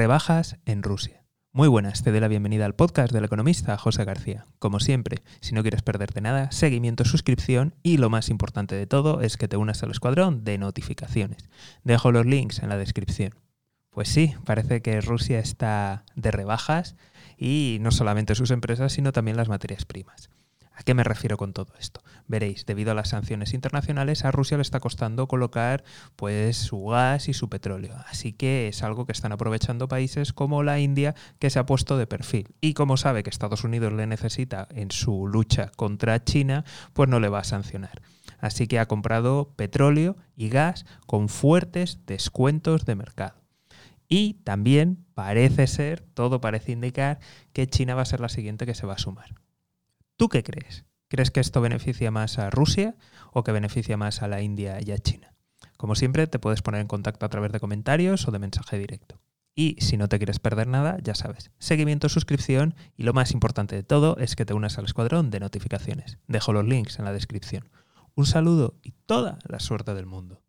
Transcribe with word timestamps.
Rebajas 0.00 0.56
en 0.64 0.82
Rusia. 0.82 1.26
Muy 1.52 1.68
buenas, 1.68 2.02
te 2.02 2.10
doy 2.10 2.20
la 2.20 2.28
bienvenida 2.28 2.64
al 2.64 2.74
podcast 2.74 3.12
del 3.12 3.26
economista 3.26 3.76
José 3.76 4.06
García. 4.06 4.46
Como 4.58 4.80
siempre, 4.80 5.22
si 5.42 5.54
no 5.54 5.60
quieres 5.60 5.82
perderte 5.82 6.22
nada, 6.22 6.50
seguimiento, 6.52 7.04
suscripción 7.04 7.74
y 7.82 7.98
lo 7.98 8.08
más 8.08 8.30
importante 8.30 8.76
de 8.76 8.86
todo 8.86 9.20
es 9.20 9.36
que 9.36 9.46
te 9.46 9.58
unas 9.58 9.82
al 9.82 9.90
escuadrón 9.90 10.42
de 10.42 10.56
notificaciones. 10.56 11.50
Dejo 11.84 12.12
los 12.12 12.24
links 12.24 12.60
en 12.62 12.70
la 12.70 12.78
descripción. 12.78 13.34
Pues 13.90 14.08
sí, 14.08 14.32
parece 14.46 14.80
que 14.80 15.02
Rusia 15.02 15.38
está 15.38 16.06
de 16.14 16.30
rebajas 16.30 16.96
y 17.36 17.76
no 17.82 17.90
solamente 17.90 18.34
sus 18.34 18.52
empresas, 18.52 18.94
sino 18.94 19.12
también 19.12 19.36
las 19.36 19.50
materias 19.50 19.84
primas. 19.84 20.30
¿A 20.80 20.82
qué 20.82 20.94
me 20.94 21.04
refiero 21.04 21.36
con 21.36 21.52
todo 21.52 21.74
esto? 21.78 22.00
Veréis, 22.26 22.64
debido 22.64 22.92
a 22.92 22.94
las 22.94 23.10
sanciones 23.10 23.52
internacionales, 23.52 24.24
a 24.24 24.30
Rusia 24.30 24.56
le 24.56 24.62
está 24.62 24.80
costando 24.80 25.28
colocar 25.28 25.84
pues 26.16 26.56
su 26.56 26.86
gas 26.86 27.28
y 27.28 27.34
su 27.34 27.50
petróleo. 27.50 27.96
Así 28.08 28.32
que 28.32 28.66
es 28.68 28.82
algo 28.82 29.04
que 29.04 29.12
están 29.12 29.32
aprovechando 29.32 29.88
países 29.88 30.32
como 30.32 30.62
la 30.62 30.80
India, 30.80 31.14
que 31.38 31.50
se 31.50 31.58
ha 31.58 31.66
puesto 31.66 31.98
de 31.98 32.06
perfil. 32.06 32.48
Y 32.62 32.72
como 32.72 32.96
sabe 32.96 33.22
que 33.22 33.28
Estados 33.28 33.62
Unidos 33.62 33.92
le 33.92 34.06
necesita 34.06 34.68
en 34.70 34.90
su 34.90 35.26
lucha 35.26 35.70
contra 35.76 36.24
China, 36.24 36.64
pues 36.94 37.10
no 37.10 37.20
le 37.20 37.28
va 37.28 37.40
a 37.40 37.44
sancionar. 37.44 38.00
Así 38.38 38.66
que 38.66 38.78
ha 38.78 38.88
comprado 38.88 39.52
petróleo 39.56 40.16
y 40.34 40.48
gas 40.48 40.86
con 41.06 41.28
fuertes 41.28 41.98
descuentos 42.06 42.86
de 42.86 42.94
mercado. 42.94 43.34
Y 44.08 44.40
también 44.44 45.04
parece 45.12 45.66
ser, 45.66 46.00
todo 46.00 46.40
parece 46.40 46.72
indicar, 46.72 47.18
que 47.52 47.66
China 47.66 47.96
va 47.96 48.00
a 48.00 48.06
ser 48.06 48.20
la 48.20 48.30
siguiente 48.30 48.64
que 48.64 48.74
se 48.74 48.86
va 48.86 48.94
a 48.94 48.98
sumar. 48.98 49.34
¿Tú 50.20 50.28
qué 50.28 50.42
crees? 50.42 50.84
¿Crees 51.08 51.30
que 51.30 51.40
esto 51.40 51.62
beneficia 51.62 52.10
más 52.10 52.38
a 52.38 52.50
Rusia 52.50 52.94
o 53.32 53.42
que 53.42 53.52
beneficia 53.52 53.96
más 53.96 54.20
a 54.20 54.28
la 54.28 54.42
India 54.42 54.78
y 54.78 54.92
a 54.92 54.98
China? 54.98 55.34
Como 55.78 55.94
siempre, 55.94 56.26
te 56.26 56.38
puedes 56.38 56.60
poner 56.60 56.82
en 56.82 56.88
contacto 56.88 57.24
a 57.24 57.30
través 57.30 57.52
de 57.52 57.58
comentarios 57.58 58.28
o 58.28 58.30
de 58.30 58.38
mensaje 58.38 58.76
directo. 58.76 59.18
Y 59.54 59.78
si 59.80 59.96
no 59.96 60.10
te 60.10 60.18
quieres 60.18 60.38
perder 60.38 60.66
nada, 60.66 60.98
ya 61.02 61.14
sabes, 61.14 61.52
seguimiento, 61.58 62.10
suscripción 62.10 62.74
y 62.98 63.04
lo 63.04 63.14
más 63.14 63.32
importante 63.32 63.76
de 63.76 63.82
todo 63.82 64.18
es 64.18 64.36
que 64.36 64.44
te 64.44 64.52
unas 64.52 64.76
al 64.76 64.84
escuadrón 64.84 65.30
de 65.30 65.40
notificaciones. 65.40 66.18
Dejo 66.28 66.52
los 66.52 66.66
links 66.66 66.98
en 66.98 67.06
la 67.06 67.14
descripción. 67.14 67.70
Un 68.14 68.26
saludo 68.26 68.74
y 68.82 68.92
toda 69.06 69.38
la 69.48 69.58
suerte 69.58 69.94
del 69.94 70.04
mundo. 70.04 70.42